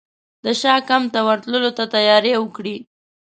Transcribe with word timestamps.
د 0.43 0.45
شاه 0.61 0.81
کمپ 0.89 1.07
ته 1.13 1.19
ورتللو 1.27 1.69
ته 1.77 1.83
تیاري 1.93 2.31
وکړي. 2.37 2.75